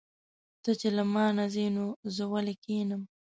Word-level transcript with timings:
ته 0.63 0.71
چې 0.79 0.87
له 0.97 1.03
مانه 1.13 1.45
ځې 1.53 1.65
نو 1.75 1.85
زه 2.15 2.23
ولې 2.31 2.55
کښېنم. 2.63 3.01